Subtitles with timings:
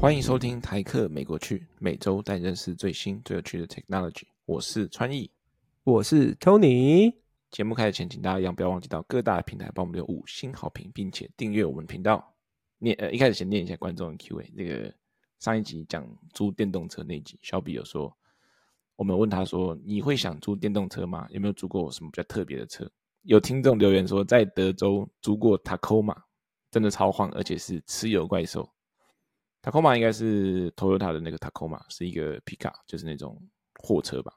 [0.00, 4.22] 欢迎收听台客美国去，每周带你认识最新最有趣的 technology。
[4.46, 5.30] 我是川艺，
[5.84, 7.12] 我是 Tony。
[7.50, 12.34] 节目开始前，请大家一样不要忘记到各大平台帮我们留五星好评，并且订阅我们的频道。
[12.78, 14.50] 念呃，一开始先念一下观众的 Q&A。
[14.56, 14.94] 这个
[15.40, 18.16] 上一集讲租电动车那一集，小比有说，
[18.98, 21.24] 我们问他说，你会想租电动车吗？
[21.30, 22.84] 有没有租过什么比较特别的车？
[23.22, 26.16] 有听众留言说，在德州租过 Tacoma，
[26.72, 28.68] 真的超晃，而且是吃油怪兽。
[29.62, 33.40] Tacoma 应该是 Toyota 的那个 Tacoma，是一个 Pickup，就是那种
[33.80, 34.32] 货车吧。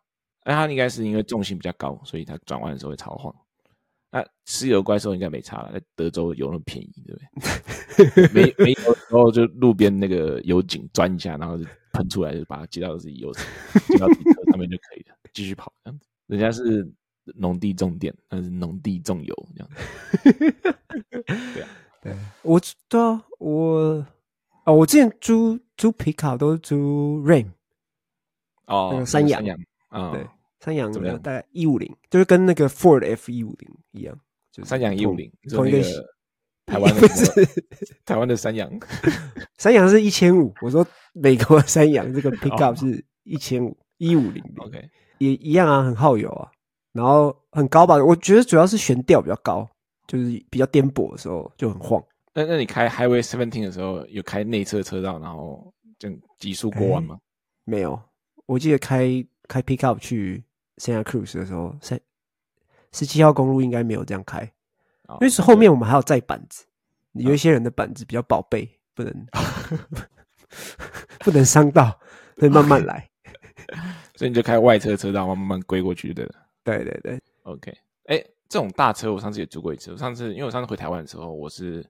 [0.45, 3.35] 那它应该是因为重心比较高，所以它转弯的时候会超晃。
[4.11, 7.19] 那吃油怪兽应该没差了，在德州油那么便宜，对不
[8.15, 8.27] 对？
[8.33, 13.43] 没 没油的时候就路边那个油井钻一下，然后就喷出来，就把它接到自己油车，
[13.87, 16.07] 接到底车上面就可以了，继续跑这样子。
[16.27, 16.87] 人家是
[17.35, 19.79] 农地种电，但是农地种油这样子。
[21.53, 21.69] 对啊，
[22.03, 24.05] 对，我知道我。
[24.63, 27.47] 哦，我之前租租皮卡都是租 Ram，
[28.67, 29.43] 哦，那个山羊，
[29.89, 30.23] 啊，对，
[30.59, 31.19] 山羊怎么样？
[31.19, 34.15] 大概一五零，就是跟那个 Ford F 一五零一样，
[34.51, 35.81] 就是山羊一五零，同一个
[36.67, 37.65] 台湾的是
[38.05, 38.71] 台湾的山羊，
[39.57, 46.49] 山羊是一千五，我说美国山羊这个 Pickup 是一千五一五零，OK，也一样啊，很耗油啊，
[46.91, 48.03] 然后很高吧？
[48.03, 49.69] 我觉得主要是悬吊比较高，
[50.07, 52.03] 就是比较颠簸的时候就很晃。
[52.33, 57.19] 那那你开 Highway Seventeen 的时候，有开内侧车道，然后这样极速过弯吗？
[57.63, 58.01] 没有，
[58.47, 60.43] 我记得开开 Pickup 去
[60.77, 62.01] Santa Cruz 的时候，三
[62.91, 66.65] 十七号公路应该没有这样开，因为是后面我们还要载板子，
[67.11, 69.13] 有一些人的板子比较宝贝，不能
[71.19, 71.99] 不能伤到，
[72.39, 73.10] 所以慢慢来。
[74.15, 76.35] 所以你就开外侧车道，慢慢归过去，对的。
[76.63, 77.73] 对对对，OK。
[78.05, 78.17] 哎，
[78.47, 79.91] 这种大车我上次也租过一次。
[79.91, 81.85] 我上次因为我上次回台湾的时候，我是。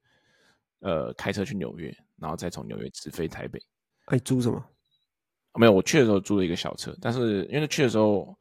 [0.83, 3.61] 呃，开车去纽约，然后再从纽约直飞台北。
[4.05, 4.65] 哎，租什么？
[5.53, 8.35] 没有，我去的时候租了一个小车，但是因为去的时候，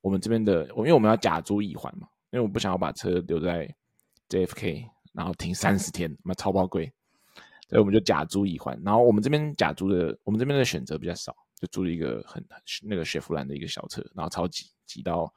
[0.00, 3.72] 我们这边的，我因为我们要假租一环嘛，因为我不想要把车留在
[4.28, 6.92] JFK，然后停 三十天，那超爆贵，
[7.68, 8.76] 所以我们就假租一环。
[8.84, 11.32] 然后我们这边假租的，我们这边的选择比较少，
[11.68, 12.44] 租了一个很
[12.82, 15.32] 那个雪佛兰的一个小车，然后超挤挤到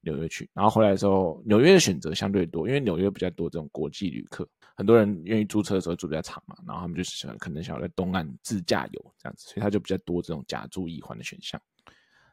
[0.00, 0.48] 纽约去。
[0.52, 4.48] 然后回来的时候，纽约的选择相对多，因为纽约比较多这种国际旅客。
[4.74, 11.60] 很多人愿意租车的时候租比较长嘛，然后他们就是想可能想要在东岸自驾游这样子，所以他就比较多这种假租一环的选项。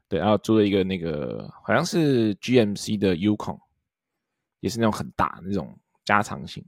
[0.09, 3.57] 对，然后租了一个那个好像是 GMC 的 Yukon，
[4.59, 6.63] 也是那种很大那种加长型，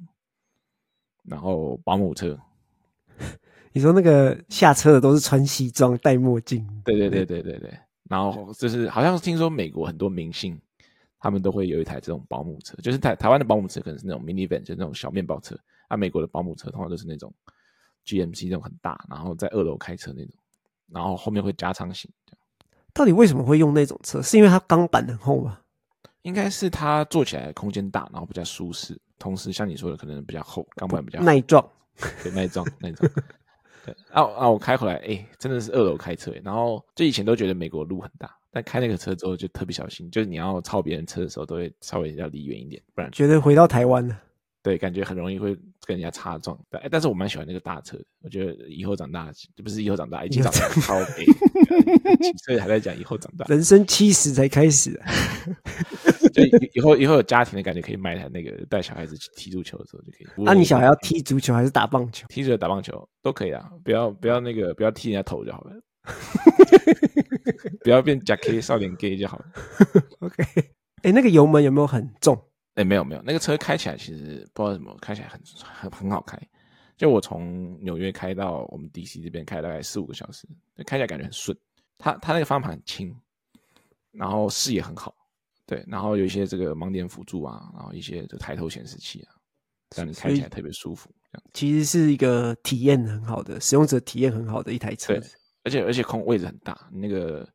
[1.24, 2.40] 然后保姆车。
[3.76, 6.66] 你说那个下车的都是穿西装戴墨镜？
[6.84, 7.78] 对对对对对对。
[8.10, 10.60] 然后就是好像听说美国很多明星。
[11.18, 15.58] 他们都会有一台这种保姆车，就是台台湾的保姆车可能是那种 minivan，就是那种小面包车。
[15.88, 17.34] 啊，美国的保姆车通常都是那种
[18.06, 20.36] GMC 那种很大，然后在二楼开车那种，
[20.92, 22.12] 然后后面会加长型。
[22.94, 24.22] 到底为什么会用那种车？
[24.22, 25.58] 是因为它钢板很厚吗？
[26.22, 31.68] 应该是它坐起来空间大，然后比较舒适，同时像你说的，可能比较厚，钢板比较耐撞，
[32.22, 33.12] 对，耐撞耐撞。
[33.86, 38.36] 对，啊啊，我开回来，哎、欸，真的是二楼开车，然后就以前都觉得美国路很大。
[38.52, 44.18] 但开那个车之后就特别小心，就是你要超别人车的时候，都会稍微要离远一点，不然觉得回到台湾了。
[44.64, 45.54] 对，感觉很容易会
[45.86, 46.58] 跟人家擦撞。
[46.72, 49.30] 对，但是我蛮喜欢那个大车，我觉得以后长大，
[49.62, 51.26] 不是以后长大，已经长大超美。
[52.32, 53.46] 几岁还在讲以后长大？
[53.48, 55.00] 人生七十才开始，
[56.36, 60.28] 就以后以后有家庭的感觉，可以买台那个带小孩子去踢足球的时候就可以。
[60.44, 62.28] 那、啊、你小孩要踢足球还是打棒球？
[62.28, 65.74] 踢足球打棒球都可以啊，不要不要那个不要踢人家头就好了。
[67.84, 69.46] 不要变假 K 少年 gay 就好了。
[70.20, 70.44] OK，
[70.98, 72.36] 哎、欸，那个油门有没有很重？
[72.76, 76.38] 哎、欸，没有没有，那个车开起来其实不知道怎么，开起来很很很好开。
[76.98, 80.48] 就我从纽约开到我们 DC 这边开大概四五个小时，
[80.86, 81.58] 开起来感觉很顺。
[81.98, 83.16] 它它那个方向盘很轻，
[84.12, 85.16] 然后视野很好，
[85.66, 89.34] 对，然后有一些这个盲点辅助啊，然后一些这抬头显示器啊，
[89.96, 91.10] 让你开起来特别舒服。
[91.32, 95.20] 这样其实是一个体验很好的使用者体验很好的一台车。
[95.64, 97.50] 而且而且空位置很大，那个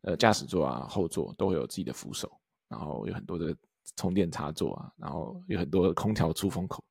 [0.00, 2.28] 呃驾驶座啊后座都会有自己的扶手，
[2.68, 3.54] 然后有很多的
[3.96, 6.82] 充电插座啊，然后有很多的空调出风口。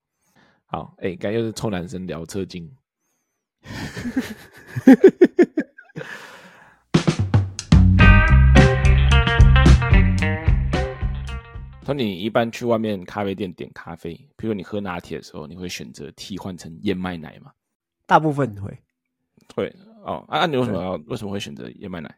[0.66, 2.74] 好，哎、欸，刚又是臭男生聊车经。
[11.86, 17.52] 说你一般去外面咖啡店点咖啡，比如你喝拿铁的时候，你会选择替换成燕麦奶吗？
[18.06, 18.78] 大部分会，
[19.56, 19.76] 会。
[20.04, 22.14] 哦，啊，你为什么要为什么会选择燕麦奶？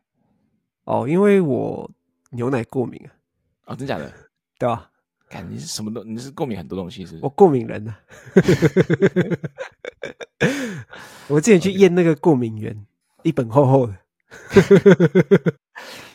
[0.85, 1.89] 哦，因为我
[2.31, 3.11] 牛奶过敏啊。
[3.65, 4.11] 哦，真假的？
[4.57, 4.89] 对吧？
[5.27, 7.23] 看你是什么东，你是过敏很多东西是是？
[7.23, 7.99] 我过敏人啊。
[11.27, 12.85] 我之前去验那个过敏原，
[13.23, 13.97] 一本厚厚的，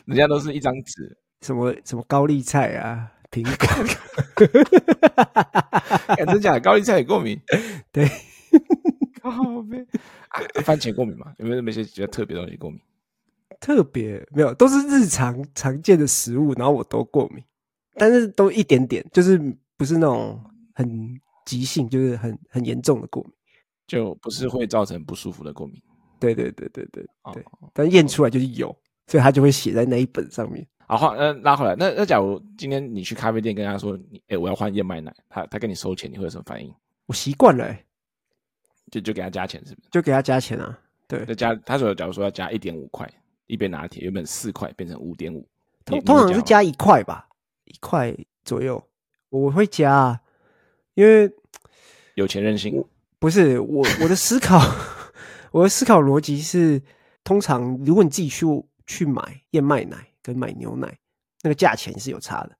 [0.05, 3.67] 人家都是一张纸，什么什么高丽菜啊，苹果，
[6.25, 6.59] 真假的？
[6.59, 7.39] 高丽菜也过敏？
[7.91, 8.05] 对，
[9.21, 9.31] 靠
[9.63, 9.85] 呗
[10.29, 11.33] 啊，番茄过敏吗？
[11.39, 12.79] 有没有那些比较特别的东西过敏？
[13.59, 17.43] 特别没有，都是日常常见的食物，然后我都过敏，
[17.95, 19.37] 但是都一点点，就是
[19.77, 20.43] 不是那种
[20.73, 23.31] 很急性，就是很很严重的过敏，
[23.87, 25.81] 就不是会造成不舒服的过敏。
[26.19, 28.75] 对对对对对对，但验出来就是有，
[29.07, 30.67] 所以他就会写在那一本上面。
[30.91, 36.73] 好，换呃拉回来，那那假如今天你去咖啡店跟他说，你哎我要换燕麦奶，他他跟你收钱，你会有什么反应？
[37.05, 37.73] 我习惯了，
[38.91, 39.87] 就就给他加钱是不是？
[39.89, 40.77] 就给他加钱啊，
[41.07, 43.09] 对，再加他说假如说要加一点五块。
[43.47, 45.45] 一杯拿铁原本四块变成五点五，
[45.83, 47.27] 通通常是加一块吧，
[47.65, 48.15] 一块
[48.45, 48.81] 左右。
[49.27, 50.21] 我会加啊，
[50.93, 51.29] 因为
[52.15, 52.81] 有钱任性。
[53.19, 54.57] 不是我我的思考，
[55.51, 56.81] 我的思考逻辑是，
[57.25, 58.45] 通常如果你自己去
[58.87, 60.97] 去买燕麦奶跟买牛奶，
[61.43, 62.57] 那个价钱是有差的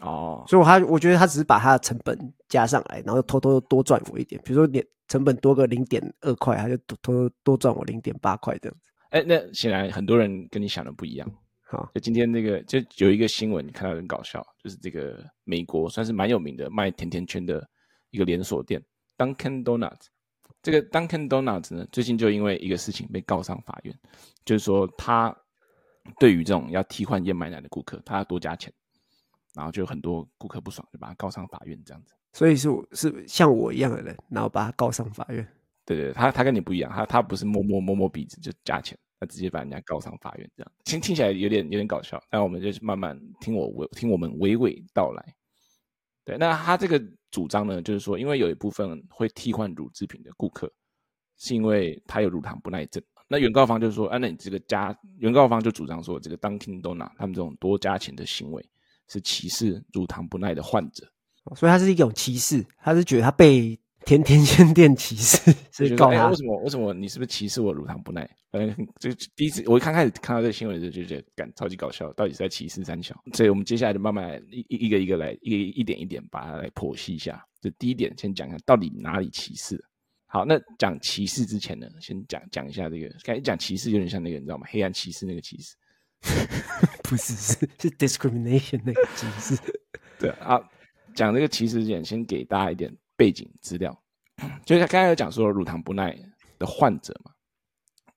[0.00, 0.44] 哦。
[0.48, 2.18] 所以我他我觉得他只是把他的成本
[2.48, 4.40] 加上来，然后偷偷多赚我一点。
[4.44, 8.90] 比如说你成本多个零点二块，他就偷偷多赚我零点八块这样子。
[9.10, 11.30] 哎，那显然很多人跟你想的不一样。
[11.66, 17.66] 好，就今天那个，就有一个新闻，你看到很搞笑，就是这个美国算是蛮有名的卖甜甜圈的
[18.10, 18.82] 一个连锁店
[19.16, 20.06] ，Dunkin' Donuts。
[20.62, 23.94] 这个 Dunkin' Donuts 呢，最近就因为一个事情被告上法院，
[24.44, 25.34] 就是说他
[26.18, 28.72] 对于这种要替换燕麦奶的顾客，他要多加钱，
[29.54, 32.14] 然后就有很多顾客不爽，就把他告上法院这样子。
[32.32, 35.46] 所以是是像我一样的人，然后把他告上法院。
[35.84, 38.98] 对对，他他跟你不一样，他他不是摸摸摸摸鼻子就加钱。
[39.20, 42.20] 他直接把人家告上法院，这样听听起来有点有点搞笑。
[42.28, 45.34] 但我们就慢慢听我娓听我们娓娓道来。
[46.24, 47.00] 对，那他这个
[47.30, 50.70] 主张呢，就是说，因为有一部分会替换乳制品的顾客，
[51.38, 53.02] 是因为他有乳糖不耐症。
[53.28, 58.64] 那原告方就说，啊，那你这个加原告方就主张说，这个 Dunkin Donut 他们这种多加钱的行为
[59.08, 61.06] 是歧视乳糖不耐的患者，
[61.56, 63.78] 所以他是一种歧视，他是觉得他被。
[64.06, 66.60] 甜甜圈店歧视，所以告他、欸、为什么？
[66.60, 68.28] 为什么你是不是歧视我乳糖不耐？
[68.52, 73.18] 反正就第一次我一刚开始看到这个新闻的时候，就觉得感超级搞笑，到底是在歧视三小？
[73.32, 77.42] 所以我们接下来就慢慢来一一个一个来一一点一点把它来剖析一下。
[77.62, 79.82] 这第一点，先讲一下到底哪里歧视。
[80.34, 83.08] 好，那讲歧视之前呢，先讲讲一下这个。
[83.22, 84.66] 刚才讲歧视有点像那个，你知道吗？
[84.68, 85.76] 黑暗骑士那个歧视，
[87.04, 89.56] 不是是是 discrimination 那个歧视。
[90.18, 90.60] 对啊，
[91.14, 92.92] 讲这个歧视之前，先给大家一点。
[93.16, 93.96] 背景资料，
[94.66, 96.18] 就是他刚才有讲说乳糖不耐
[96.58, 97.30] 的患者嘛？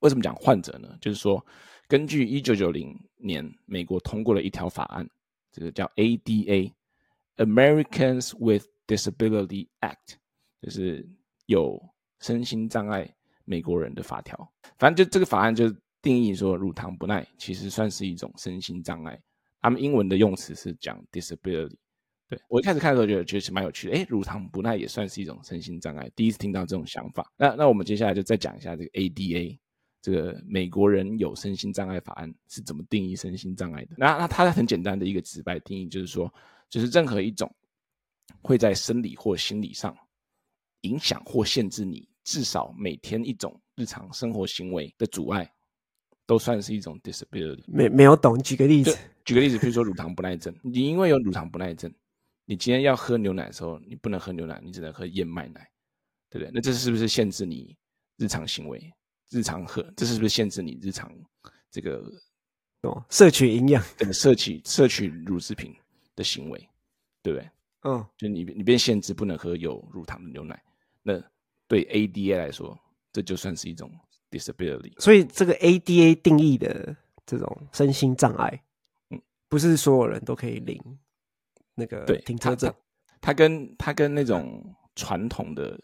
[0.00, 0.98] 为什么讲患者呢？
[1.00, 1.46] 就是说，
[1.86, 5.08] 根据一九九零年美国通过了一条法案，
[5.52, 10.16] 这个叫 ADA（Americans with Disability Act），
[10.62, 11.08] 就是
[11.46, 11.80] 有
[12.20, 13.08] 身心障碍
[13.44, 14.52] 美国人的法条。
[14.78, 19.20] 反正就这个法案就定义说，乳糖不耐其实算是一种身心障碍。
[19.60, 21.76] 他们英文的用词是讲 disability。
[22.28, 27.32] 对，我一开始看的时候觉得确实蛮有趣的，诶，乳糖不耐也算是一种身心障碍，第一次听到这种想法。
[27.36, 29.58] 那那我们接下来就再讲一下这个 ADA，
[30.02, 33.94] 这个美国人有身心障碍法案是怎么定义身心障碍的。
[33.96, 36.32] 那那它很简单的一个直白定义就是说，
[36.68, 37.50] 就是任何一种
[38.42, 39.96] 会在生理或心理上
[40.82, 45.50] 影响或限制你至少每天一种日常生活行为的阻碍，
[46.26, 47.62] 都算是一种 disability。
[47.66, 51.92] 没没有懂，举个例子，举个例子，比如说乳糖不耐症，你因为有乳糖不耐症。
[52.44, 55.68] 你今天要喝牛奶的时候，你不能喝牛奶，你只能喝燕麦奶，
[56.30, 56.50] 对不对？
[56.54, 57.76] 那这是不是限制你
[58.16, 58.90] 日常行为、
[59.30, 59.82] 日常喝？
[59.94, 61.12] 这是不是限制你日常
[61.70, 62.10] 这个
[62.82, 65.74] 哦摄取营养、对摄取摄取乳制品
[66.16, 66.58] 的行为，
[67.22, 67.50] 对不对？
[67.82, 70.58] 嗯，就你你变限制不能喝有乳糖的牛奶，
[71.08, 71.24] 那
[71.66, 72.78] 对 ADA 来说，
[73.12, 73.90] 这就算是一种
[74.30, 74.92] disability。
[75.00, 78.62] 所以这个 ADA 定义的这种身心障碍，
[79.08, 80.78] 嗯，不是所有人都可以领。
[81.74, 82.74] 那个对停车证，
[83.20, 85.80] 它跟它跟那种传统的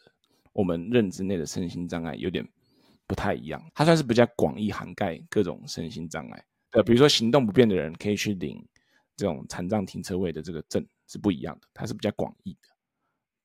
[0.53, 2.47] 我们认知内的身心障碍有点
[3.07, 6.45] 不太一样，它算是比较广义涵盖各种身心障碍。
[6.73, 8.67] 呃，比如说行动不便的人可以去领
[9.17, 12.69] 这种残障停车位的这个证是不一样的，它是比较广义的。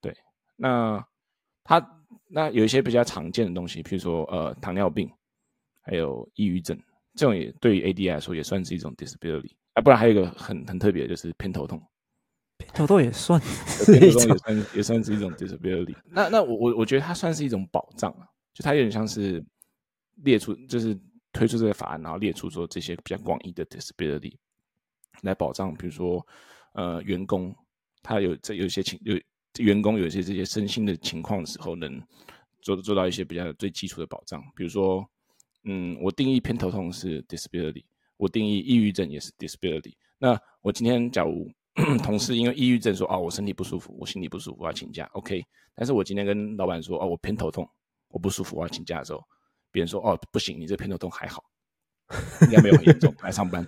[0.02, 0.18] 对，
[0.56, 1.06] 那
[1.70, 5.08] 它那有一些比较常见的东西，譬如说呃糖尿病，
[5.82, 6.76] 还有抑郁症，
[7.14, 9.82] 这种也对于 ADA 来说也算是一种 disability 啊。
[9.84, 11.80] 不然还有一个很很特别的就是偏头痛。
[12.74, 13.40] 头痛也算，
[13.86, 15.96] 偏头痛也算也算是一种 disability。
[16.06, 19.46] 那那我我我觉得它算是一种保障啊，就它有点像是
[20.24, 20.98] 列出，就是
[21.32, 24.34] 推出这个法案，然后列出说这些比较广义的 disability
[25.22, 26.26] 来保障，比如说
[26.74, 27.56] 呃员工
[28.02, 29.16] 他有这有一些情有
[29.60, 32.02] 员工有一些这些身心的情况的时候，能
[32.62, 34.42] 做做到一些比较最基础的保障。
[34.56, 35.08] 比如说，
[35.64, 37.84] 嗯，我定义偏头痛是 disability，
[38.18, 39.94] 我定义抑郁症也是 disability。
[40.18, 41.50] 那我今天假如
[42.04, 45.46] 同事因为抑郁症说，哦，我身体不舒服，我心里不舒服，我要请假，OK。
[45.76, 47.70] 但是我今天跟老板说，哦，我偏头痛，
[48.08, 49.24] 我不舒服，我要请假的时候，
[49.72, 51.44] 别人说，哦，不行，你这偏头痛还好。
[52.42, 53.64] 应该没有很严重，来上班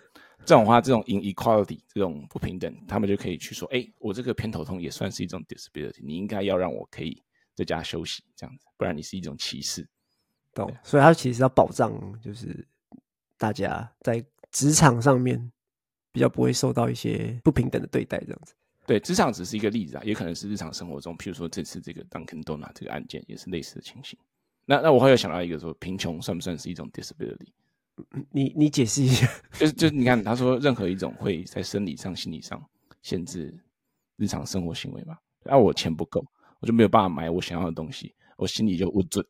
[0.46, 7.22] 这种话，这种 inequality 这种不平等，他们就可以去说：哎，我这个偏头痛也算是一种 disability，你应该要让我可以
[7.54, 9.88] 在家休息，这样子，不然你是一种歧视。
[10.54, 10.70] 懂？
[10.84, 12.68] 所以他其实要保障，就是
[13.38, 15.52] 大家在职场上面
[16.12, 18.54] 比较不会受到一些不平等的对待，这样子。
[18.86, 24.20] 对，职场只是一个例子啊，也可能是日常生活中，譬如说这次这个 Dunkin' Donut 这个案件也是类似的情形。
[24.66, 27.50] 那那我会有想到一个说，贫穷算不算是一种 disability？
[28.32, 32.62] 你你解释一下，就是就是你看他说任何一种会在生理上、心理上
[33.02, 33.54] 限制
[34.18, 35.18] 日常生活行为嘛？
[35.44, 36.26] 那、啊、我钱不够，
[36.60, 39.26] 我就没有办法买我想要的东西，我心里就不准，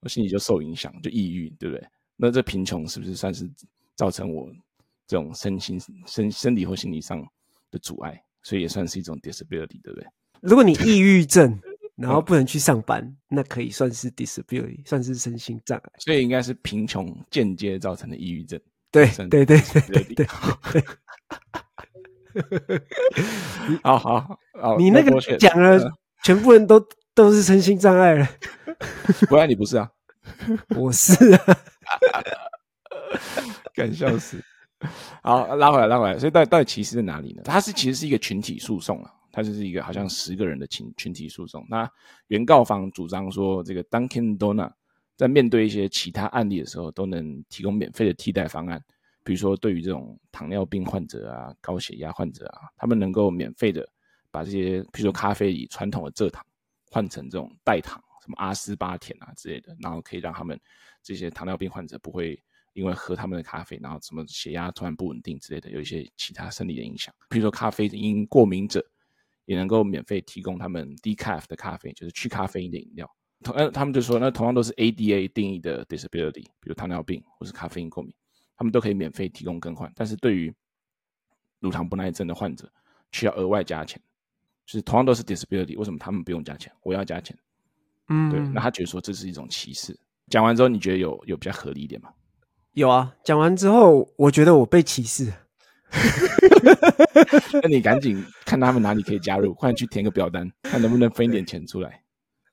[0.00, 1.86] 我心里就受影响，就抑郁，对不对？
[2.16, 3.50] 那这贫穷是不是算是
[3.94, 4.48] 造成我
[5.06, 7.22] 这种身心身生理或心理上
[7.70, 8.22] 的阻碍？
[8.42, 10.06] 所以也算是一种 disability，对不对？
[10.40, 11.58] 如果你抑郁症。
[12.02, 15.90] 然后不能去上班，嗯、那可以算是 disability，算是身心障碍。
[15.98, 18.60] 所以应该是贫穷间接造成的抑郁症。
[18.90, 20.26] 对对对对对对。
[23.82, 24.38] 好好，
[24.78, 25.92] 你那个讲了，嗯、
[26.22, 26.82] 全部人都
[27.14, 28.28] 都是身心障碍了。
[29.28, 29.88] 不然你不是啊？
[30.76, 31.56] 我是啊。
[33.74, 34.42] 敢笑死。
[35.22, 36.18] 好，拉回来，拉回来。
[36.18, 37.42] 所以到底到底歧视在哪里呢？
[37.44, 39.10] 它是其实是一个群体诉讼啊。
[39.32, 41.66] 它就是一个好像十个人的群群体诉讼。
[41.68, 41.90] 那
[42.28, 44.70] 原告方主张说，这个 Dunkin' Donut
[45.16, 48.82] 在面对一些其他案例的时候，都能提供免费的替代方案。
[49.24, 53.88] 比如说，对于这种糖尿病患者啊、高血压患者啊，他们能够免费的
[54.30, 56.44] 把这些，比如说咖啡里传统的蔗糖
[56.90, 60.60] 换成这种代糖，什么阿斯巴甜啊之类的，然后可以让他们
[61.02, 67.14] 这些糖尿病患者不会因为喝他们的咖啡，然后什么血压突然不稳定之类的，有一些其他生理的影响。
[67.28, 68.84] 比如说，咖啡因过敏者。
[69.44, 73.10] 也能够免费提供他们 decaf 的咖啡，就是去咖啡因的饮料。
[73.42, 78.14] 同，呃，他们就说，那同样都是 ADA 定义的 disability，比如糖尿病或是咖啡因过敏，
[78.56, 79.92] 他们都可以免费提供更换。
[79.96, 80.54] 但是对于
[81.60, 82.70] 乳糖不耐症的患者，
[83.10, 84.00] 需要额外加钱。
[84.64, 86.72] 就是同样都是 disability，为什么他们不用加钱？
[86.84, 87.36] 我要加钱。
[88.08, 88.38] 嗯，对。
[88.54, 89.98] 那他觉得说这是一种歧视。
[90.28, 92.10] 讲完之后，你觉得有有比较合理一点吗？
[92.74, 95.32] 有啊，讲完之后，我觉得我被歧视。
[97.62, 102.00] 那你赶紧看他们哪里可以加入，快去填个表单， 看能不能分一点钱出来。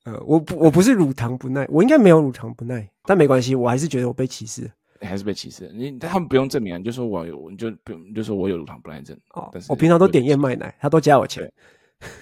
[0.03, 4.69] 呃，我不，我不是乳糖不耐，我应该没有乳糖不耐，但没关系，我还是觉得我被歧视。
[5.01, 5.71] 你还是被歧视？
[5.73, 9.17] 你他们不用证明啊，你就说我有，你就不用，你就说我有乳糖不耐症。
[9.33, 11.49] 哦，但是我平常都点燕麦奶，他都加我钱。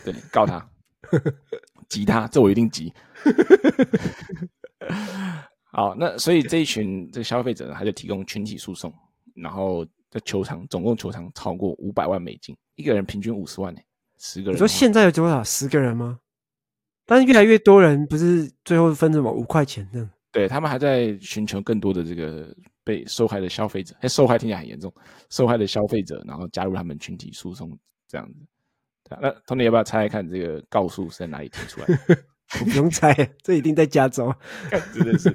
[0.03, 0.67] 对，对，告他，
[1.89, 2.93] 急他，这我一定急。
[5.71, 8.93] 好，那所以这一群这个消费者呢，他就提供群体诉讼，
[9.35, 9.85] 然后。
[10.17, 13.79] 在球场总共球场超过五百万美金，一个人平均五十万呢，
[14.17, 14.55] 十个人。
[14.55, 15.43] 你说现在有多少？
[15.43, 16.19] 十个人吗？
[17.05, 20.09] 但是越来越多人不是最后分什么五块钱呢？
[20.31, 24.91] 对，他们还在寻求更多的这个被受害的消费者，哎，受害听起来很严重，
[25.29, 28.39] 受害的消费者，然后加入他们群体诉讼这样子。
[29.07, 31.87] 对啊，那 Tony 要不要猜猜看这个告诉是在哪里提出来
[32.63, 34.33] 不用猜，这一定在加州，
[34.93, 35.29] 真的是，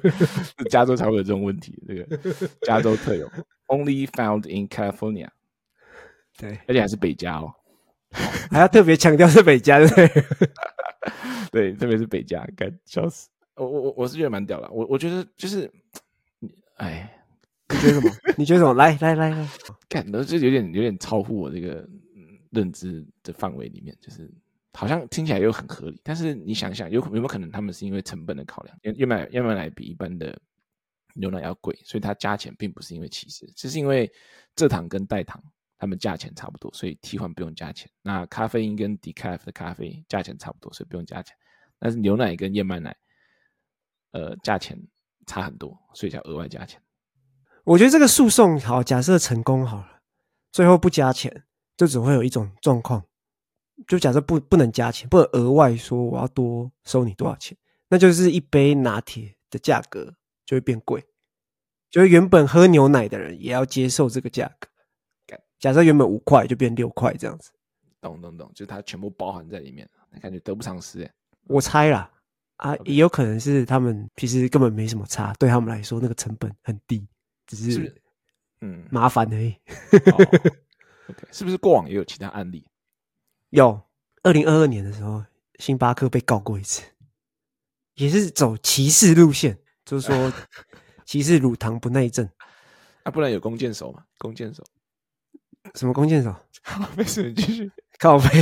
[0.69, 1.81] 加州才会有这种问题。
[1.87, 2.17] 这个
[2.61, 3.29] 加州特有
[3.73, 5.29] ，Only found in California。
[6.37, 7.53] 对，而且还是北加哦，
[8.51, 10.09] 还要特别强调是北加，对，
[11.51, 13.29] 对，特别是北加，干笑死。
[13.55, 15.71] 我我我我是觉得蛮屌的，我我觉得就是，
[16.77, 17.11] 哎，
[17.69, 18.11] 你觉得什么？
[18.37, 18.73] 你觉得什么？
[18.73, 19.47] 来来来来，
[19.89, 21.87] 干，那这有点有点超乎我这个
[22.51, 24.29] 认知的范围里面，就是。
[24.75, 30.35] 好像听起来又很合理，但是你想想，有有没有可能他们是因为成本的考量，要要买要买来比一般的
[31.13, 34.11] 牛奶要贵，所以它加钱并不是因为歧视，只是因为
[34.55, 35.41] 蔗糖跟代糖
[35.77, 37.89] 它们价钱差不多，所以替换不用加钱。
[38.01, 41.35] 那咖啡因跟 decaf 的咖啡价钱差不多，所以不用加钱。
[41.79, 42.95] 但是牛奶跟燕麦奶，
[44.11, 44.79] 呃，价钱
[45.27, 46.81] 差很多，所以才额外加钱。
[47.65, 50.01] 我觉得这个诉讼好，假设成功好了，
[50.51, 53.03] 最后不加钱，就只会有一种状况。
[53.87, 57.57] 就假设不不能加钱，不能额外说我要多收你多少钱，
[57.89, 60.15] 那就是一杯拿铁的价格
[60.45, 61.03] 就会变贵，
[61.89, 64.67] 就是原本喝牛奶的人也要接受这个价格。
[65.59, 67.49] 假设原本五块就变六块这样子，
[68.01, 71.13] 懂懂懂，就是它全部包含在里面，感觉得不偿失哎。
[71.45, 72.11] 我猜啦，
[72.57, 77.07] 啊，也有可能是他们其实根本没什么差，对他们来说那个成本很低，
[77.47, 78.01] 只是，是
[78.59, 79.55] 嗯麻烦而已。
[81.07, 82.67] OK，是不是过往也有其他案例？
[83.51, 83.81] 有，
[84.23, 85.23] 二零二二年的时候，
[85.59, 86.83] 星巴克被告过一次，
[87.95, 89.59] 也是走歧视路线，
[89.93, 90.33] 就是说
[91.05, 92.27] 歧视乳糖不耐症。
[93.03, 94.03] 啊，不然有弓箭手嘛？
[94.17, 94.63] 弓箭手？
[95.75, 96.35] 什么弓箭手？
[96.97, 97.71] 没事，你继续。
[97.99, 98.27] 靠背。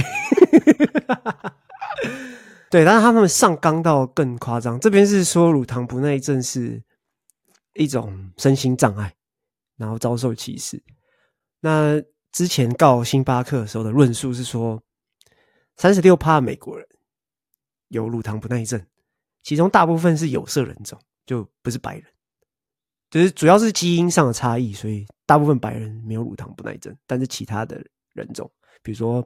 [2.72, 4.80] 对，但是他们上纲到更夸张。
[4.80, 6.82] 这边是说乳糖不耐症是
[7.74, 9.14] 一种身心障碍，
[9.76, 10.82] 然后遭受歧视。
[11.60, 14.82] 那之前告星巴克的时候的论述是说，
[15.76, 16.88] 三十六趴美国人
[17.90, 18.82] 有乳糖不耐症，
[19.44, 20.98] 其中大部分是有色人种，
[21.32, 22.06] 就不是白人，
[23.10, 27.82] 就是主要是基因上的差异，所以大部分白人没有乳糖不耐症，但是其他的
[28.14, 28.52] 人种，
[28.84, 29.26] 比如说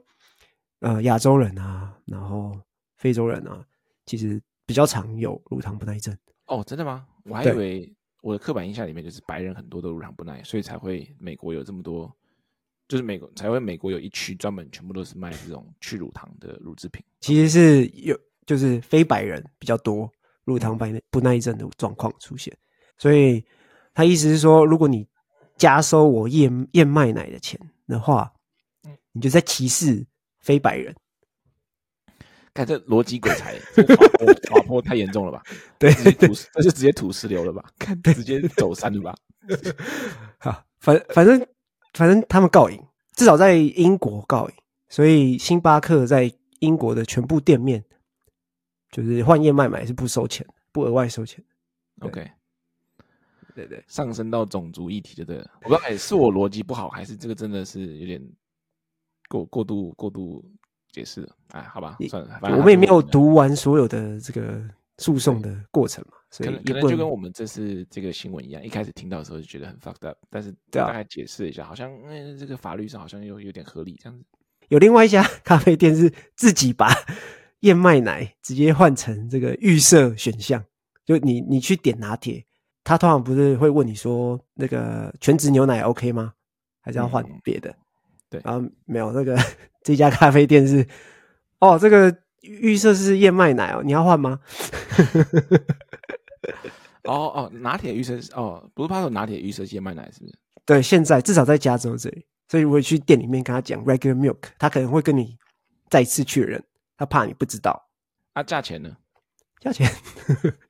[0.80, 2.56] 呃亚洲人啊，然后。
[2.98, 3.62] 非洲人啊，
[4.06, 6.16] 其实比较常有乳糖不耐症。
[6.46, 7.06] 哦，真的吗？
[7.24, 12.10] 我还以为我的刻板印象里面就是白人很多都乳糖不耐，所以才会美国有这么多，
[12.88, 17.04] 就是美国才会美国有一区专门全部都是卖这种去乳糖的乳制品。
[17.20, 20.10] 其实是有，就是非白人比较多
[20.46, 20.78] 乳糖
[21.10, 22.56] 不耐症的状况出现。
[22.96, 23.44] 所以
[23.92, 25.06] 他意思是说，如果你
[25.58, 28.32] 加收我燕燕麦奶的钱的话，
[29.12, 30.06] 你就在歧视
[30.40, 30.94] 非白人。
[32.54, 35.42] 看这逻辑鬼才， 这滑坡滑坡太严重了吧？
[35.78, 37.62] 对，直接吐，这就直接土石流了吧？
[37.78, 39.14] 看，直接走山了吧？
[40.40, 41.46] 好，反反正
[41.92, 42.82] 反正他们告赢，
[43.14, 44.54] 至少在英国告赢，
[44.88, 47.84] 所以星巴克在英国的全部店面，
[48.90, 51.44] 就是换燕麦买是不收钱，不额外收钱。
[52.00, 52.30] OK，
[53.54, 55.50] 对对，上升到种族议题就对了。
[55.62, 58.22] 我不知道，哎，是我逻辑不好，还是这个真的是有点
[59.28, 60.44] 过过度过度？
[60.92, 64.66] 解释了，哎，好吧，算了，我们也没有读完所有的这个
[64.96, 74.24] 诉讼的过程嘛，所以可能就跟我们这次这个新闻一样，一开始听到的时候就觉得很 fucked up，但是大概解释一下，好像嗯，这个法律上好像又有点合理这样子。
[74.68, 76.88] 有另外一家咖啡店是自己把
[77.60, 80.64] 燕麦奶直接换成这个预设选项，
[81.04, 82.44] 就你你去点拿铁，
[82.84, 86.32] 他通常不是会问你说那个全脂牛奶 OK 吗？
[86.80, 87.74] 还是要换别的？
[88.28, 89.36] 对，然后没有那个。
[89.82, 90.84] 这家咖啡店是
[91.60, 94.40] 哦，这个预设是燕麦奶哦，你要换吗？
[97.04, 100.34] 哦哦，拿铁预设是哦，不是怕有拿铁预设燕麦奶是不是？
[100.64, 105.36] 对，现在至少在加州这里，所以我会去店里面跟他讲 regular milk，他可能会跟你
[105.88, 106.60] 再次确认，
[106.96, 107.88] 他怕你不知道。
[108.32, 108.96] 啊，价钱呢？
[109.60, 109.90] 价钱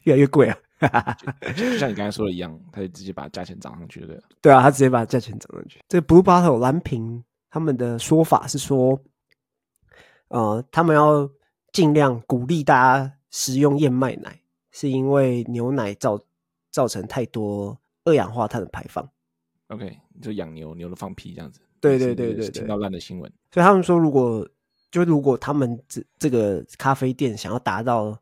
[0.04, 1.16] 越来越贵啊
[1.56, 1.70] 就！
[1.70, 5.80] 就像你刚才说的一样，他就直接把价钱涨上去了，对对啊，他直接把价钱涨上去。
[5.88, 7.24] 这个 Blue Bottle 蓝瓶。
[7.48, 9.00] 他们的说法是说，
[10.28, 11.30] 呃，他们要
[11.72, 14.38] 尽量鼓励大家食用燕麦奶，
[14.72, 16.20] 是因为牛奶造
[16.70, 19.08] 造成太多二氧化碳的排放。
[19.68, 21.60] OK，就养牛，牛的放屁这样子。
[21.80, 23.32] 对对对对，对，听到烂的新闻。
[23.50, 24.46] 所以他们说，如果
[25.04, 28.20] 就如果他们这这个咖啡店想要达到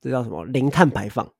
[0.00, 1.30] 这叫什么零碳排放、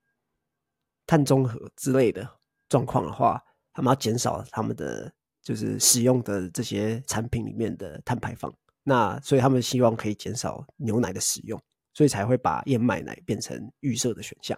[1.06, 2.28] 碳中和之类的
[2.68, 5.12] 状况的话，他们要减少他们的。
[5.42, 11.58] 就是使用的这些产品里面的碳排放，那所以他们希望可以减少牛奶的使用，
[11.94, 14.56] 所以才会把燕麦奶变成预设的选项。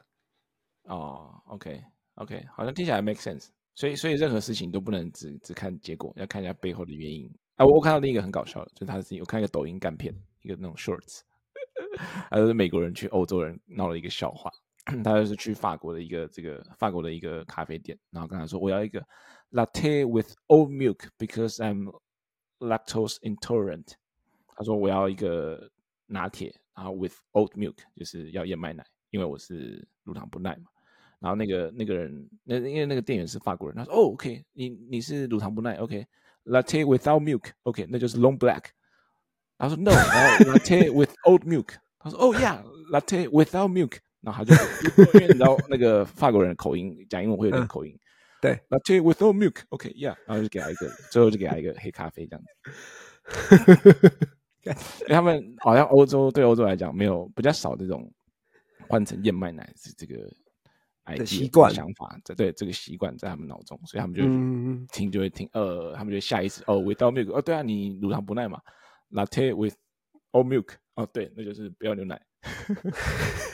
[0.87, 1.81] 哦，OK
[2.17, 3.47] OK，好像听起来 make sense。
[3.77, 7.33] 所以所以任何事情都不能只只看结果，要看一下背后的原因。
[7.57, 11.21] 啊，我看到另一个很搞笑的，就是他是我看一个抖音干片，一个那种 shorts，
[12.31, 14.51] 还有是美国人去欧洲人闹了一个笑话，
[15.05, 19.05] 他就是去法国的一个这个法国的一个咖啡店，然后跟他说我要一个。
[19.55, 21.93] Latte with oat milk because I'm
[22.59, 23.97] lactose intolerant。
[24.57, 25.71] 他说我要一个
[26.07, 30.71] 拿铁，然后 with oat milk 就是要燕麦奶，因为我是乳糖不耐嘛。
[31.19, 36.07] 然后那个那个人，那因为那个店员是法国人，他说哦，OK，你你是乳糖不耐，OK
[36.46, 38.64] ，OK，Latte without milk，OK，那就是 long black。
[39.58, 43.98] 他说 No，然后 Latte with oat milk，他说哦，Yeah，Latte without milk。
[44.22, 44.56] 然后他就
[45.04, 47.98] 因为你知道那个法国人的口音讲英文会有点口音。
[48.42, 52.52] 对，Latte with no milk，OK，Yeah，、okay, 然后就给他一个，最后就给他一个黑咖啡这样子。
[54.66, 58.12] 因为他们好像欧洲对欧洲来讲没有比较少这种
[58.90, 60.30] 换成燕麦奶是这个
[61.25, 64.23] 习惯想法，这对这个习惯在他们脑中，所以他们就
[64.93, 68.61] 听就会听，呃，他们就下意识哦，without milk，哦，对啊，你乳糖不耐嘛
[69.11, 69.75] ，Latte with
[70.33, 72.21] all milk，哦，对，那就是不要牛奶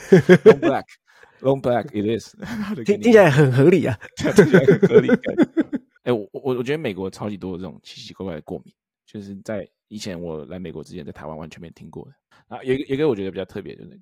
[0.09, 0.85] ，long black。
[1.41, 2.35] Long black it is，
[2.83, 5.07] 听听起来很合理啊，听起来很合理。
[6.03, 8.73] 哎、欸，我我我觉得美国超级多这种奇奇怪怪的过敏，
[9.05, 12.13] 就是在以前我来美国之前，在台湾完全没听过的。
[12.49, 14.01] 啊，有一个有一个我觉得比较特别，就是那个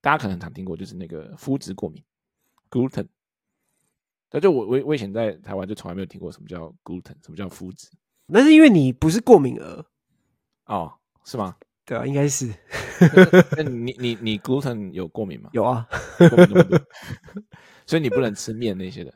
[0.00, 2.00] 大家可能很常听过，就是那个肤质过敏
[2.70, 3.06] ，gluten。
[4.28, 7.88] 但就我我我以前在台湾就从来没有听过什么叫 gluten，什么叫麸质。
[8.26, 9.84] 那是因为你不是过敏儿
[10.66, 10.92] 哦，
[11.24, 11.56] 是吗？
[11.84, 12.46] 对啊，应该是。
[13.56, 15.50] 那你你你 gluten 有过敏吗？
[15.52, 16.80] 有啊，过敏那么多
[17.86, 19.12] 所以你不能吃面那些的。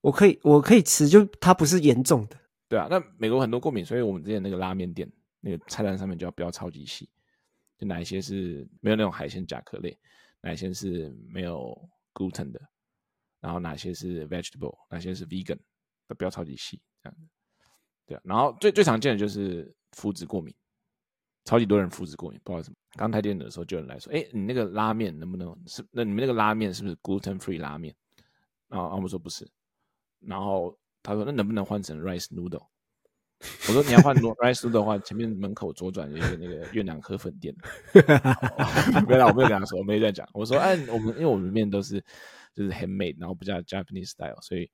[0.00, 2.36] 我可以，我可以吃，就它不是严重的。
[2.68, 5.10] 对啊，那美国很多过敏，所以我们之前那个拉面店
[5.40, 7.08] 那个菜单上面就要标超级细，
[7.76, 9.98] 就哪一些是没有那种海鲜甲壳类，
[10.40, 11.76] 哪一些是没有
[12.14, 12.60] gluten 的，
[13.42, 15.58] 然后哪些是 vegetable，哪些是 vegan，
[16.08, 17.28] 都不要超级细这样子。
[18.06, 20.54] 对啊，然后最最常见的就是麸质过敏，
[21.44, 22.76] 超级多人麸质过敏，不知道为什么。
[22.92, 25.84] 刚开店的时候就有人来说，哎，你那个拉面能不能是？
[25.90, 27.94] 那你们那个拉面是不是 gluten free 拉面？
[28.68, 29.46] 然后我们说不是。
[30.20, 32.64] 然后他说：“那能不能换成 rice noodle？”
[33.68, 37.54] 我说：“你要换 rice 的话，前面门口左转有一个那个越南河粉店。”
[39.06, 40.28] 没有，我没有跟他说，我没有这样讲。
[40.32, 42.00] 我说：“哎，我们因为我们面都是
[42.54, 44.70] 就是 handmade，然后不叫 Japanese style，所以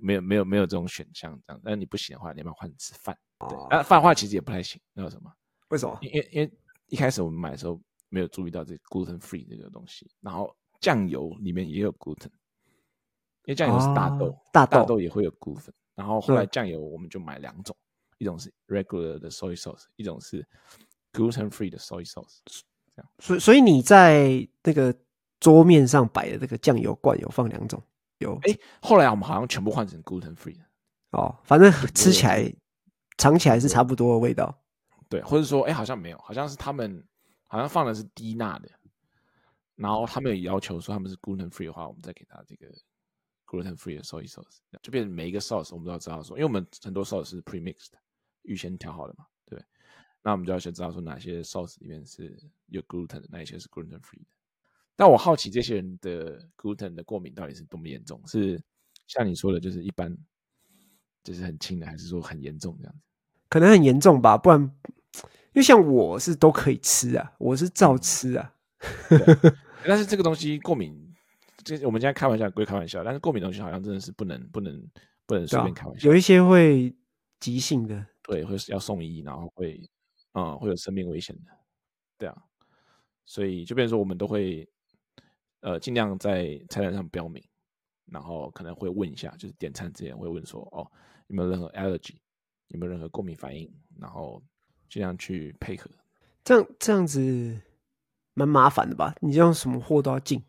[0.00, 1.60] 没有没有没有这种选项这样。
[1.64, 3.16] 但你不行的话，你要不要换吃饭？
[3.48, 4.80] 对，啊，饭的话其实也不太行。
[4.92, 5.32] 那有什么？
[5.68, 5.98] 为什么？
[6.02, 6.52] 因为因为
[6.88, 12.30] 一开始我们买的时候没有注意到这 gluten free 这个东西，然后酱油里面也有 gluten。”
[13.44, 17.76] 因为酱油是大豆，啊、大豆大豆也会有 gluten，然后后来酱油我们就买两种，
[18.22, 20.46] 一种是 regular 的 soy sauce，一种是
[21.12, 22.38] gluten free 的 soy sauce。
[22.44, 24.94] 这样，所以所以你在那个
[25.40, 27.82] 桌面上摆的这个酱油罐有放两种，
[28.18, 28.38] 有。
[28.44, 30.64] 哎，后来我们好像全部换成 gluten free 的。
[31.10, 32.48] 哦，反正吃起来、
[33.18, 34.56] 尝起来是差不多的味道。
[35.08, 37.04] 对，或者说，哎，好像没有，好像是他们
[37.48, 38.68] 好像放的是低钠的，
[39.74, 42.72] 然后他们有要求说他们是 gluten free 的话，我们再给他这个。
[43.44, 47.90] gluten free 的 soy sauce 就变成每一个 sauce 我们都要知道说，因为我们很多 sauce 是 pre-mixed
[48.42, 49.62] 预先调好的嘛，对，
[50.22, 54.26] 那我们就要先知道说哪些 sauce 里面是有 gluten 的，哪一些是 gluten free 的。
[54.94, 58.20] 但我好奇这些人的 gluten 的过敏到底是多么严重？
[58.26, 58.62] 是
[59.06, 60.16] 像你说的，就是一般，
[61.24, 63.00] 就是很轻的，还是说很严重这样子？
[63.48, 68.54] 可能很严重吧，不然，因为像我是都可以吃啊，我是照吃啊。
[69.86, 71.00] 但是这个东西过敏。
[71.64, 74.84] 这我们现在开玩笑归开玩笑，但是过敏东西好像真的是不能不能
[75.26, 76.10] 不能随便开玩笑。
[76.10, 76.92] 有一些会
[77.38, 79.88] 急性的，对，会要送医，然后会
[80.32, 81.50] 嗯会有生命危险的，
[82.18, 82.42] 对啊。
[83.24, 84.68] 所以就变成说我们都会
[85.60, 87.42] 呃尽量在菜单上标明，
[88.06, 90.90] 然后可能会问一下，就是点餐之前会问说哦
[91.28, 92.16] 有没有任何 allergy，
[92.68, 94.42] 有没有任何过敏反应，然后
[94.88, 95.88] 尽量去配合。
[96.44, 97.60] 这样这样子
[98.34, 99.14] 蛮麻烦的吧？
[99.20, 100.42] 你这样什么货都要进。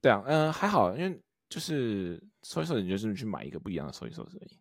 [0.00, 4.58] 对啊，嗯，还好，因为就是收一搜，你就是去买一个不一样的收一搜而已。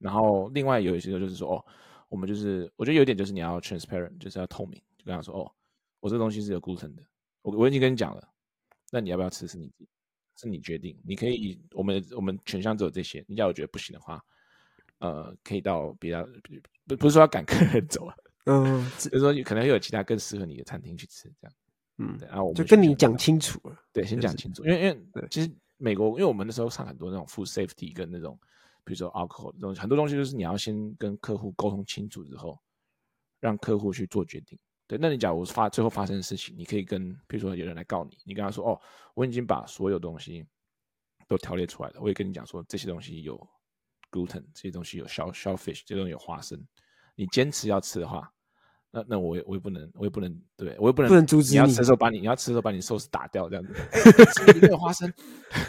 [0.00, 1.64] 然后另外有一些就是说，哦，
[2.08, 5.52] 我们就是我觉得有一点就是你要 transparent，就是要透明，就跟他说，哦，
[6.00, 7.02] 我这个东西是有 gluten 的，
[7.42, 8.28] 我我已经跟你讲了，
[8.90, 9.70] 那你要不要吃是你
[10.36, 14.20] 是你决定，你可以，我们我们全箱只有这些，你要我觉得不行的话，
[14.98, 16.26] 呃，可以到别的
[16.86, 21.54] 不不是说要赶客人走啊，嗯， 就是说可能会有其他更适合你的餐厅去吃这样。
[21.98, 23.76] 嗯，然后我们就跟你讲清楚了。
[23.92, 28.38] 对，先讲清楚，因为因为其实美国，因为我们那时候上很多那种 food safety 跟那种，
[28.84, 32.58] 比如说 alcohol 这种很多东西，就是你要先跟客户沟通清楚之后，
[33.40, 34.58] 让客户去做决定。
[34.86, 38.80] 对，那你假如发最后发生的事情，你可以跟，比如说有人来告你，你跟他说，哦，
[39.14, 40.44] 我已经把所有东西
[41.28, 43.36] 都条列出来了，我也跟你讲说这些东西有
[44.10, 46.60] gluten，这些东西有 shell shellfish，这些东西有花生，
[47.14, 48.32] 你坚持要吃的话。
[48.92, 53.72] 那那我也我也不能我也不能对我也不能不能阻止你，你要吃的时候把你你要吃的时候把你寿司打掉这样子，
[54.46, 55.12] 欸、里面有花生，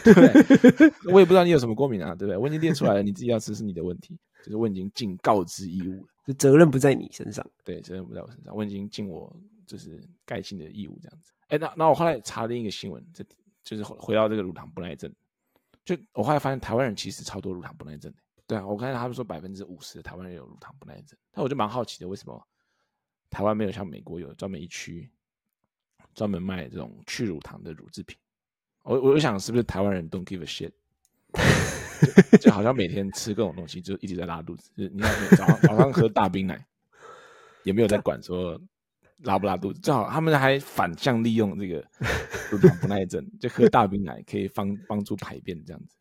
[0.02, 0.92] 对 不对？
[1.12, 2.36] 我也不知道你有什么过敏啊，对不对？
[2.36, 9.32] 我已经列出来了，你自己要吃是你的问题，就是我已经尽告知义务了，就责任不在你身上，对，责任不在我身上，我已经尽我
[9.66, 11.32] 就是该尽的义务这样子。
[11.48, 13.24] 哎、欸，那那我后来查另一个新闻，这
[13.62, 15.08] 就是回到这个乳糖不耐症，
[15.84, 22.42] 就我后来发现台湾人其实超多乳糖不耐症的，对啊，我看他们说百分之五十的台湾人有乳糖不耐症，但我就蛮好奇的，为什么？
[23.32, 25.10] 台湾没有像美国有专门一区
[26.14, 28.14] 专门卖这种去乳糖的乳制品，
[28.82, 30.70] 我我想是不是台湾人 don't give a shit，
[32.32, 36.62] 就， 就好像每天吃各种东西就一直在拉肚子，就你看早上早上喝大冰奶，
[37.64, 38.60] 也没有在管说
[39.20, 41.82] 拉不拉肚子，正好他们还反向利用这个
[42.52, 45.96] 乳糖不耐症，就喝大冰奶可以帮帮助排便这样子，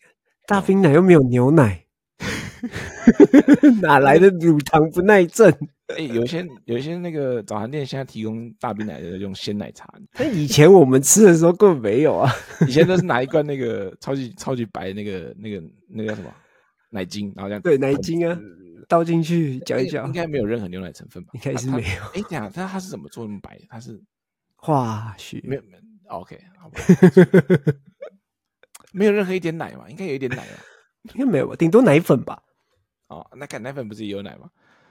[0.46, 1.86] 大冰奶又没有牛奶，
[3.82, 5.52] 哪来的乳糖不耐症？
[5.92, 12.32] 哎、欸，有些有些那个早餐店现在提供大冰奶的用鲜奶茶，那以前我们吃的时候根本没有啊，
[12.66, 16.34] 以前都是拿一罐那个超级超级白那个那个那个叫什么
[16.90, 18.38] 奶精，然后这样对奶精啊，
[18.88, 21.32] 倒进去搅一搅，应该没有任何牛奶成分吧？
[21.34, 22.04] 应该是没有。
[22.14, 23.66] 哎、欸，等下，但它是怎么做那么白的？
[23.70, 24.02] 它是
[24.56, 25.42] 化学？
[25.44, 25.84] 没有没有
[26.16, 26.80] ，OK，好吧，
[28.94, 29.90] 没有任何一点奶嘛？
[29.90, 30.64] 应该有一点奶吧？
[31.16, 31.56] 应该没有吧？
[31.58, 32.42] 顶多奶粉吧？
[33.12, 34.50] 哦，那看奶粉不是也有奶吗？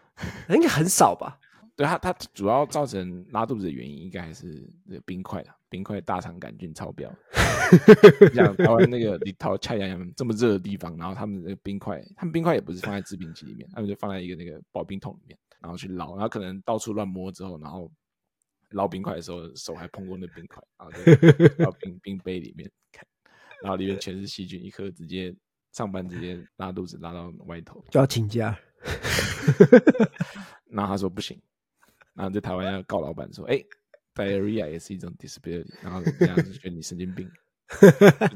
[0.51, 1.39] 应该很少吧？
[1.75, 7.11] 对它它主要造成拉肚子的原因，应该还是那个冰块的冰块大肠杆菌超标。
[8.35, 17.91] 像台湾那个立陶恰阳阳这么热的地方，然后他们那个冰块，他们冰块也不是放在制冰机里面，他们就放在一个那个保冰桶里面，然后去捞，然后可能到处乱摸之后，然后
[18.71, 23.07] 捞冰块的时候手还碰过那冰块，然后就 到冰冰杯里面看，
[23.63, 25.35] 然后里面全是细菌，一颗直接
[25.73, 28.59] 上班直接拉肚子拉到外头，就要请假。
[30.69, 31.41] 然后他说不行，
[32.15, 33.67] 然后在台湾要告老板说，哎、欸、
[34.15, 37.31] ，diarrhea 也是一种 disability，然后人家就觉得你神经病。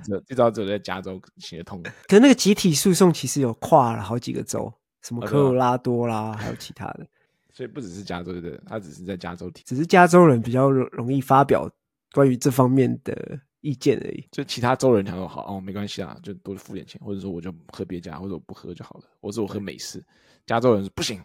[0.05, 1.83] 这这招只有在加州行得通。
[1.83, 7.07] 可是那个集体诉讼其实有跨了好几个州，什么科罗拉多啦，还有其他的。
[7.53, 11.68] 所以不只是加州的，他只是在加州提，只是加州人比较容易发表
[12.12, 14.22] 关于这方面的意见而已。
[14.31, 20.05] 就其他州人讲说好哦，没关系啊，就多付点钱，或者说我就喝别家，或者我不喝就好了，或者我喝美式。
[20.44, 21.18] 加州人说不行，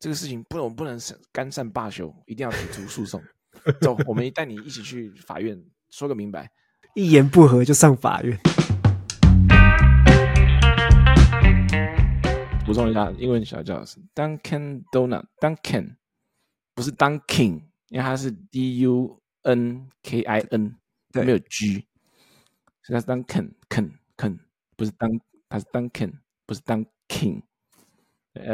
[0.00, 0.98] 这个事情不能，不能
[1.30, 3.22] 干善罢休，一定要提出诉讼。
[3.80, 5.56] 走，我们带你一起去法院
[5.90, 6.50] 说个明白。
[6.96, 8.36] 一言不合就上法院。
[12.66, 15.94] 补充一下，英文小教室 Dunkin' Donut，Dunkin
[16.74, 20.74] 不是 Dunkin，因为它是 D U N K I N，
[21.14, 21.86] 对，没有 G，
[22.82, 24.38] 所以它是 Dunkin，Kin，Kin，
[24.76, 26.12] 不是 Dun，它是 Dunkin，
[26.44, 27.42] 不是 Dunkin。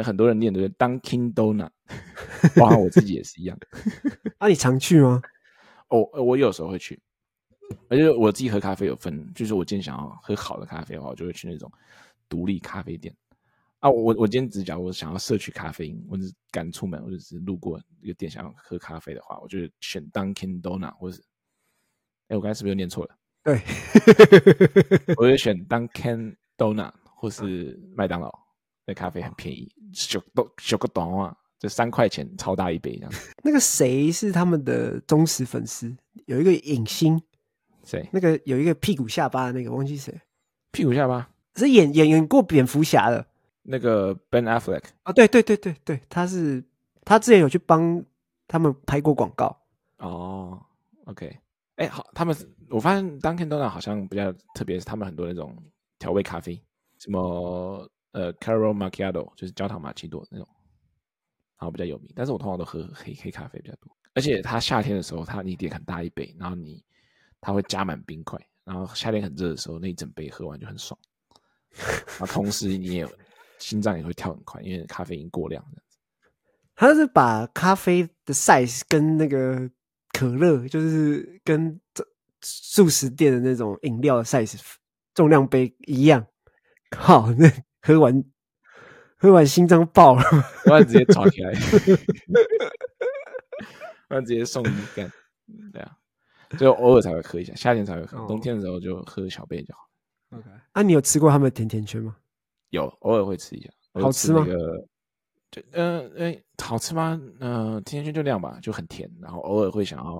[0.03, 1.71] 很多人念的是 Dunkin' Donut，
[2.55, 3.57] 包括我自己也是一样。
[4.37, 5.19] 啊，你常去吗？
[5.87, 7.01] 哦，我有时候会去。
[7.89, 11.71] 而且我自己喝咖啡有分，就是我今天想要喝好的咖啡的话，我就会去那种
[12.29, 13.15] 独立咖啡店
[13.79, 13.89] 啊。
[13.89, 21.23] 我我今天只讲我想要摄取咖啡因，我只是赶出门，或者是路过一个店想要喝咖啡的话，我就选 Dunkin' Donut，或者是
[22.31, 23.15] 哎，我刚才是不是又念错了？
[23.43, 23.61] 对，
[25.17, 28.33] 我就选 Dunkin' Donut 或是麦当劳，
[28.85, 33.11] 那咖啡很便宜，九都九个短啊，就三块钱超大一杯这样。
[33.43, 35.93] 那个谁是他们的忠实粉丝？
[36.25, 37.21] 有一个影星。
[37.83, 38.07] 谁？
[38.13, 40.13] 那个有一个屁股下巴的那个，忘记谁？
[40.71, 43.25] 屁股下巴是演演演过蝙蝠侠的
[43.63, 45.11] 那个 Ben Affleck 啊？
[45.11, 46.63] 对对对对对，他是
[47.03, 48.01] 他之前有去帮
[48.47, 49.59] 他们拍过广告
[49.97, 50.61] 哦。
[51.05, 51.35] OK，
[51.81, 52.35] 哎、好，他们
[52.69, 55.55] 我发现 Dunkin' Dona 好像比较特别，是他们很多那种
[55.97, 56.61] 调味咖啡，
[56.99, 60.47] 什么呃 Caramel Macchiato 就是焦糖玛奇朵那种，
[61.57, 62.11] 然后比较有名。
[62.15, 66.83] 但是我通常都喝黑黑咖啡比较多，而且他夏天的时候，他你点很大一杯，然后你。
[67.43, 70.95] 它会加满冰块，然后夏天很热的时候，那一整杯喝完就很爽。
[72.19, 73.07] 然后同时你也
[73.57, 75.65] 心脏也会跳很快，因为咖啡因过量。
[76.75, 79.67] 他是把咖啡的 size 跟那个
[80.13, 82.05] 可乐，就是跟这
[82.41, 84.59] 速食店的那种饮料的 size
[85.13, 86.25] 重量杯一样。
[86.89, 88.23] 靠，那喝完
[89.17, 90.23] 喝完心脏爆了，
[90.65, 91.51] 我要直接抓起来，
[94.09, 95.11] 我要直接送医干。
[95.71, 95.97] 对啊。
[96.59, 99.87] 就偶尔才会喝一下，夏天才会喝，冬天的时候就喝小杯就好。
[100.37, 102.17] OK，啊，你有吃过他们的甜甜圈吗？
[102.71, 103.69] 有，偶尔会吃一下。
[103.93, 104.45] 好吃吗？
[105.51, 107.21] 就嗯哎，好吃吗？
[107.41, 109.11] 嗯，甜甜圈就那样吧，就很甜。
[109.19, 110.13] 然后偶尔会想要，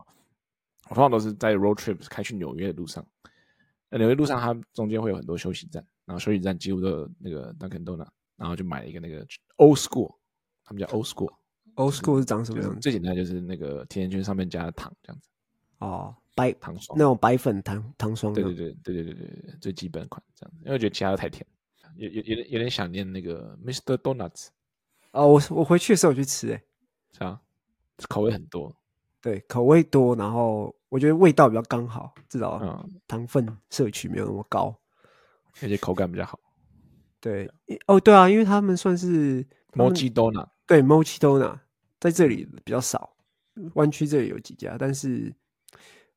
[0.89, 3.05] 我通常都是在 road trip 开去纽约的路上，
[3.89, 10.13] 那纽约路上它中间会有很多休息站，然后休息站几乎都有那个 Dunkin Donuts，然后就买了一个那个 old school，
[10.65, 12.79] 他们叫 old school，old school 是长什么样子？
[12.81, 15.29] 最简单就是那个甜甜圈上面加糖这样子。
[15.77, 18.33] 哦，白糖霜，那种白粉糖糖霜。
[18.33, 21.47] 对对对对对对对，最基本款这样子，因为我觉得其他的太甜，
[21.95, 24.49] 有有有点有点想念那个 Mister Donuts。
[25.11, 26.63] 哦，我我回去的时候我去吃，欸，哎，
[27.17, 27.41] 是啊，
[28.07, 28.75] 口味很多，
[29.21, 34.75] 对，口味多，然后我觉得味道比较刚好，至少糖分摄取没有那么高，
[35.61, 36.39] 而且口感比较好。
[37.19, 37.49] 对，
[37.87, 41.59] 哦，对啊，因为他们算是 Mochi Donut，对，Mochi Donut
[41.99, 43.15] 在这里比较少，
[43.75, 45.33] 湾区这里有几家，但是。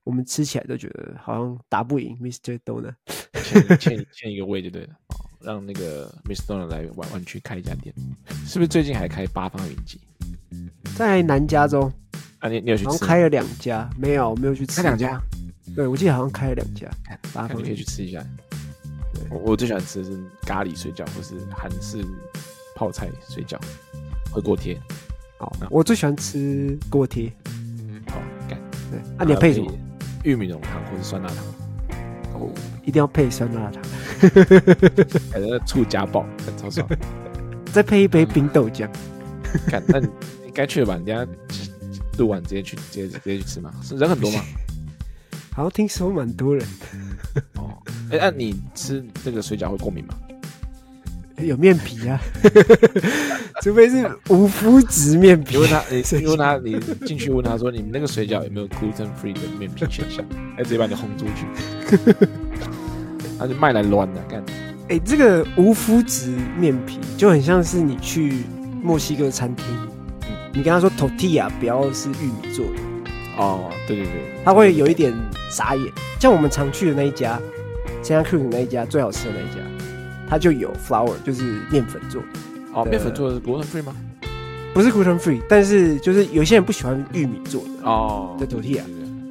[0.05, 2.59] 我们吃起来都觉得好像打不赢 Mr.
[2.59, 2.95] Donut，
[3.33, 4.95] 欠欠欠一个位就对了，
[5.45, 7.95] 让那个 Miss Donna 来湾湾区开一家店，
[8.47, 10.01] 是不是最近还开八方云集？
[10.97, 11.93] 在南加州
[12.39, 12.89] 啊，你你有去吃？
[12.89, 14.77] 好像开了两家，没有，没有去吃。
[14.77, 15.21] 开两家？
[15.77, 16.89] 对，我记得好像开了两家。
[17.33, 18.25] 八方你可以去吃一下。
[19.31, 22.05] 我我最喜欢吃的是咖喱水饺，或是韩式
[22.75, 23.59] 泡菜水饺，
[24.31, 24.81] 和锅贴。
[25.39, 27.33] 好，我最喜欢吃锅贴。
[28.09, 28.59] 好，干。
[28.91, 29.71] 对，啊，你要配什么？
[30.25, 31.45] 玉米浓汤或者酸辣汤，
[32.35, 32.51] 哦，
[32.85, 33.83] 一定要配酸辣汤，
[35.33, 36.87] 感觉醋加爆，超爽。
[37.73, 38.89] 再配一杯冰豆浆，
[39.67, 40.09] 看，那你
[40.53, 40.97] 该去了吧？
[40.97, 41.27] 你等下
[42.19, 43.73] 录完直接去，直接直接去吃嘛？
[43.83, 44.41] 是人很多吗？
[45.53, 46.67] 好像听说蛮多人。
[47.55, 47.79] 哦，
[48.11, 50.15] 哎、欸，那、啊、你吃这个水饺会过敏吗？
[51.39, 52.21] 有面皮啊，
[53.63, 55.57] 除非是无麸质面皮。
[55.57, 60.25] 你问他，你你问他，你进去问他说，你们那个水饺有没有 gluten free 的面皮选项？
[60.57, 62.15] 他，直接把你轰出去，
[63.39, 64.43] 他就卖来乱的，干。
[64.89, 68.45] 哎，这个无麸质面皮就很像是你去
[68.83, 69.67] 墨西哥餐厅，
[70.29, 72.73] 嗯，你跟他说 tortilla 不要是玉米做的。
[73.37, 74.13] 哦，对对对，
[74.45, 75.13] 他会有一点
[75.51, 75.85] 傻眼。
[76.21, 77.41] 像我们常去的那一家
[78.03, 79.61] ，Santa Cruz 那一家最好吃的那一家。
[80.35, 82.29] 它就有 flour，就是面粉做的。
[82.73, 83.95] 哦，面粉做的是 gluten free 吗？
[84.75, 88.83] 不是 gluten free，但是就是有些人不喜欢玉米做的哦的 tortilla，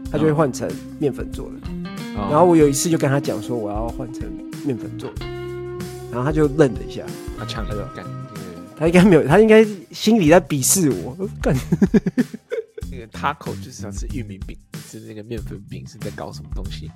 [0.10, 0.66] 他就会换成
[1.00, 1.56] 面粉做的。
[2.16, 4.24] 哦、然后我有一次就跟他讲说我要换成
[4.66, 5.26] 面粉做的，
[6.10, 7.04] 然后他就愣了一下，
[7.38, 8.06] 他抢了个干，
[8.78, 11.54] 他应该没有，他应该心里在鄙视我干。
[12.90, 14.56] 那个 taco 就是想吃玉米饼，
[14.90, 16.90] 吃那个面粉饼是在搞什么东西？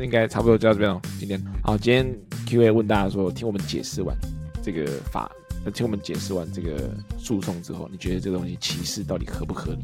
[0.00, 0.98] 那应该差不多就到这边了。
[1.18, 4.16] 今天好，今天 Q&A 问大家说，听我们解释完
[4.62, 5.30] 这个法，
[5.74, 9.82] 听我们解释完这个诉讼之后，你觉得这个东西歧视到底合不合理？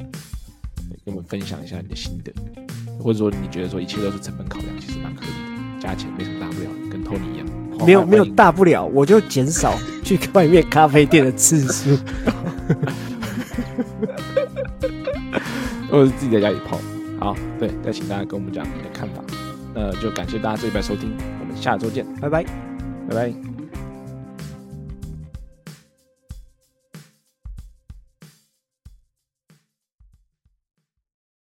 [1.04, 2.32] 跟我们分享一下你的心得，
[2.98, 7.46] 或者说你觉得说一切都是成本考量，其实蛮合理的，加钱没什么大不了，跟 Tony 一样，
[7.84, 11.94] 没有没有大不了，我就减少去外面咖啡店的次数，
[15.90, 16.80] 或者是自己在家里泡。
[17.20, 19.22] 好，对，再请大家跟我们讲你的看法。
[19.76, 22.42] 那就感谢大家这一拜收听，我们下周见，拜拜，
[23.10, 23.55] 拜拜。